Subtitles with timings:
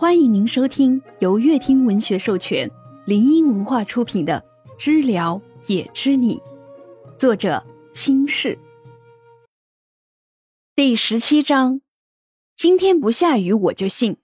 [0.00, 2.70] 欢迎您收听由乐听文学授权、
[3.04, 4.40] 林音文化出品的
[4.78, 6.36] 《知了也知你》，
[7.16, 8.56] 作者清世。
[10.76, 11.80] 第十七章：
[12.54, 14.16] 今天不下雨我就信。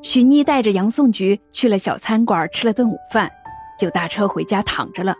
[0.00, 3.30] 许妮带着杨颂菊去了小餐馆吃了顿午饭，
[3.78, 5.14] 就搭车回家躺着了。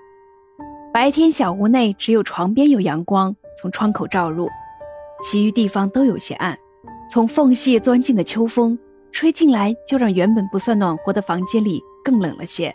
[0.90, 4.48] 白天小屋内只有床边有阳光从窗口照入，
[5.22, 6.58] 其余地方都有些暗。
[7.10, 8.78] 从缝隙钻进的秋风
[9.14, 12.74] 吹进来，就让原本不算暖和的房间里更冷了些。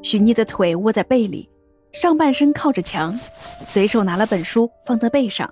[0.00, 1.50] 许妮的腿窝在被里，
[1.90, 3.18] 上半身靠着墙，
[3.64, 5.50] 随手拿了本书放在背上。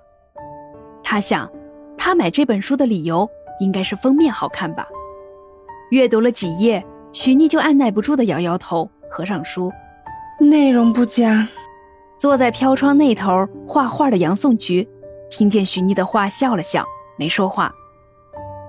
[1.03, 1.51] 他想，
[1.97, 4.87] 他买这本书的理由应该是封面好看吧。
[5.91, 6.81] 阅读了几页，
[7.11, 9.69] 许妮就按耐不住的摇摇头，合上书。
[10.39, 11.45] 内容不佳。
[12.17, 14.87] 坐在飘窗那头画画的杨颂菊，
[15.29, 16.85] 听见许妮的话，笑了笑，
[17.17, 17.73] 没说话。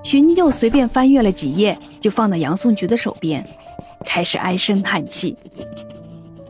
[0.02, 3.44] 许妮又随便翻阅了几页，就放到杨颂菊的手边，
[4.04, 5.36] 开始唉声叹气。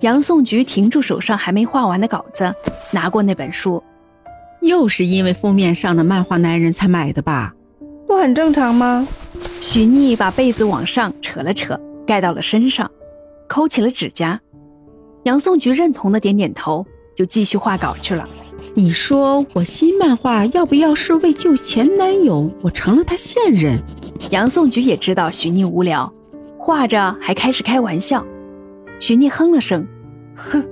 [0.00, 2.54] 杨颂菊停住手上还没画完的稿子，
[2.90, 3.82] 拿过那本书。
[4.62, 7.54] 又是因为封面上的漫画男人才买的吧？
[8.06, 9.06] 不很正常吗？
[9.60, 12.90] 许妮把被子往上扯了扯，盖到了身上，
[13.48, 14.40] 抠起了指甲。
[15.24, 16.86] 杨颂菊认同的点点头，
[17.20, 18.24] 就继续画稿去了。
[18.72, 23.78] 你说我新漫画要不要是为救前男友，我成了他现任？
[24.30, 26.10] 杨颂菊也知道许妮无聊，
[26.56, 28.24] 画着还开始开玩笑。
[28.98, 29.86] 许妮哼了声，
[30.34, 30.64] 哼，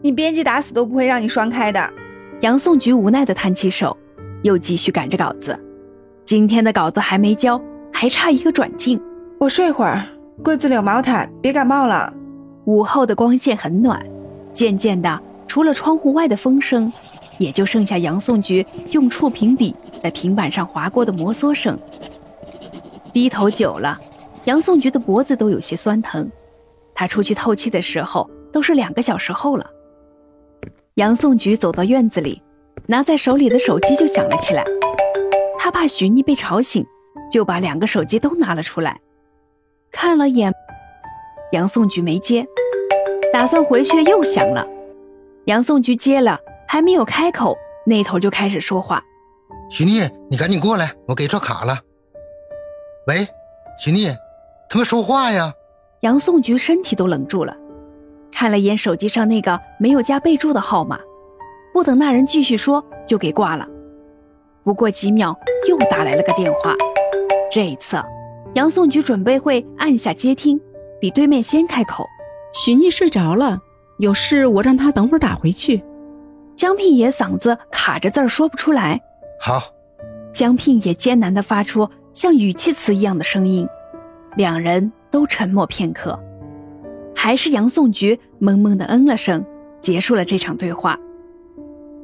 [0.00, 1.92] 你编辑打死都不会让你双开的。
[2.40, 3.94] 杨颂菊无奈的摊起手，
[4.40, 5.54] 又继续赶着稿子。
[6.24, 7.60] 今天的稿子还没交，
[7.92, 8.98] 还差一个转镜。
[9.38, 10.02] 我睡会儿，
[10.42, 12.10] 柜子里有毛毯，别感冒了。
[12.64, 14.02] 午后的光线很暖，
[14.54, 15.20] 渐渐的。
[15.54, 16.92] 除了窗户外的风声，
[17.38, 21.78] 也就剩下杨颂菊用触屏笔在平板上划过的摩挲声。
[23.12, 23.96] 低头久了，
[24.46, 26.28] 杨颂菊的脖子都有些酸疼。
[26.92, 29.64] 他出去透气的时候，都是两个小时后了。
[30.94, 32.42] 杨颂菊走到院子里，
[32.86, 34.64] 拿在手里的手机就响了起来。
[35.56, 36.84] 他怕许妮被吵醒，
[37.30, 39.00] 就把两个手机都拿了出来，
[39.92, 40.52] 看了眼。
[41.52, 42.44] 杨颂菊没接，
[43.32, 44.66] 打算回去，又响了。
[45.46, 49.02] 杨颂菊接了，还没有开口，那头就开始说话
[49.68, 51.78] ：“许妮，你赶紧过来，我给错卡了。
[53.06, 53.26] ”“喂，
[53.78, 54.08] 许妮，
[54.70, 55.52] 他们说话呀！”
[56.00, 57.54] 杨颂菊身体都冷住了，
[58.32, 60.98] 看了眼手机上那个没有加备注的号码，
[61.74, 63.68] 不等那人继续说，就给挂了。
[64.62, 65.38] 不过几秒，
[65.68, 66.74] 又打来了个电话。
[67.50, 68.02] 这一次，
[68.54, 70.58] 杨颂菊准备会按下接听，
[70.98, 72.06] 比对面先开口
[72.54, 73.58] ：“许妮睡着了。”
[73.98, 75.82] 有事，我让他等会儿打回去。
[76.56, 79.00] 江聘也嗓子卡着字儿说不出来。
[79.40, 79.62] 好，
[80.32, 83.66] 江聘也艰难地发出像语气词一样的声音。
[84.36, 86.18] 两人都沉默片刻，
[87.14, 89.44] 还是杨颂菊懵懵地嗯了声，
[89.80, 90.98] 结束了这场对话。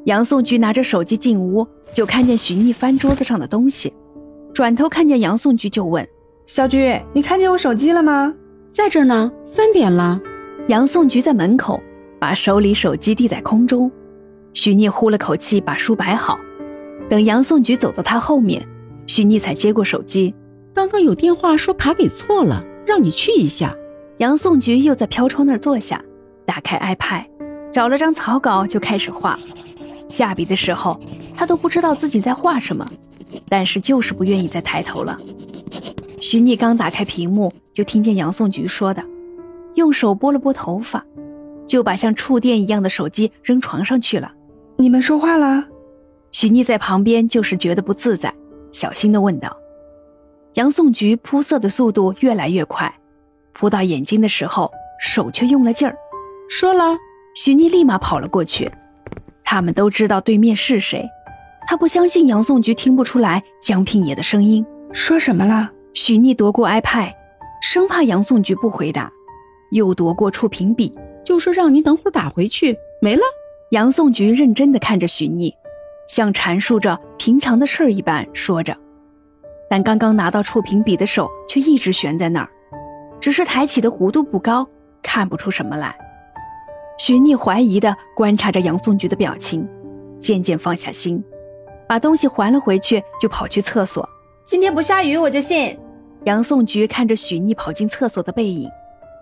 [0.05, 3.93] 杨颂菊拿着手机进屋，就看见许逆翻桌子上的东西，
[4.55, 6.07] 转头看见杨颂菊就问
[6.47, 8.33] ：“小菊，你看见我手机了吗？
[8.71, 10.21] 在这呢，三点了。”
[10.69, 11.83] 杨颂菊在门口，
[12.19, 13.91] 把手里手机递在空中。
[14.53, 16.39] 许聂呼了口气，把书摆好。
[17.09, 18.65] 等杨颂菊走到她后面，
[19.07, 20.35] 许聂才接过手机。
[20.73, 23.75] 刚刚有电话说卡给错了，让你去一下。
[24.19, 26.01] 杨颂菊又在飘窗那儿坐下，
[26.45, 27.25] 打开 iPad，
[27.73, 29.37] 找了张草稿就开始画。
[30.09, 31.01] 下笔的时候，
[31.35, 32.87] 他都不知道自己在画什么，
[33.49, 35.19] 但是就是不愿意再抬头了。
[36.21, 39.03] 许妮刚打开屏幕，就听见杨颂菊说的。
[39.81, 41.05] 用手拨了拨头发，
[41.67, 44.31] 就把像触电一样的手机扔床上去了。
[44.77, 45.65] 你们说话了？
[46.31, 48.33] 许妮在旁边就是觉得不自在，
[48.71, 49.57] 小心的问道。
[50.55, 52.93] 杨颂菊铺色的速度越来越快，
[53.53, 54.71] 扑到眼睛的时候，
[55.01, 55.97] 手却用了劲儿。
[56.49, 56.97] 说了。
[57.37, 58.69] 许妮立马跑了过去。
[59.45, 61.09] 他们都知道对面是谁，
[61.69, 64.67] 他不相信杨颂菊听不出来江聘野的声音。
[64.93, 65.71] 说什么了？
[65.95, 67.13] 许妮夺过 iPad，
[67.63, 69.11] 生怕杨颂菊不回答。
[69.71, 70.95] 又夺过触屏笔，
[71.25, 73.23] 就说让你等会儿打回去，没了。
[73.71, 75.55] 杨颂菊认真地看着许逆，
[76.09, 78.77] 像阐述着平常的事儿一般说着，
[79.69, 82.51] 但刚刚拿到触屏笔的手却一直悬在那儿，
[83.21, 84.67] 只是抬起的弧度不高，
[85.03, 85.97] 看不出什么来。
[86.99, 89.67] 许逆怀疑地观察着杨颂菊的表情，
[90.19, 91.23] 渐渐放下心，
[91.89, 94.07] 把东西还了回去，就跑去厕所。
[94.45, 95.79] 今天不下雨我就信。
[96.25, 98.69] 杨颂菊看着许逆跑进厕所的背影。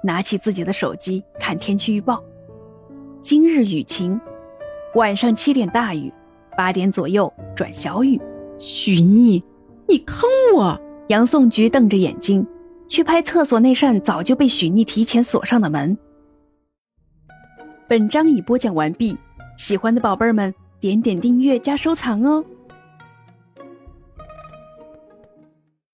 [0.02, 2.22] 拿起自己的手机看天气预报，
[3.20, 4.20] 今日雨晴，
[4.94, 6.12] 晚上七点大雨，
[6.56, 8.20] 八点左右转小雨。
[8.58, 9.42] 许逆，
[9.86, 10.80] 你坑我！
[11.08, 12.46] 杨颂菊瞪着眼睛，
[12.86, 15.96] 去拍厕所那扇早就被许逆提前锁上的门。
[17.88, 19.16] 本章已播讲完毕，
[19.56, 22.44] 喜欢的宝贝儿们点点订阅加收藏哦。